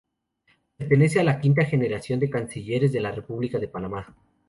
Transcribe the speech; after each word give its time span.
Pertenece 0.79 1.19
a 1.19 1.23
la 1.23 1.39
quinta 1.39 1.63
generación 1.63 2.19
de 2.19 2.31
Cancilleres 2.31 2.91
de 2.91 3.01
la 3.01 3.11
República 3.11 3.59
de 3.59 3.67
Panamá. 3.67 4.15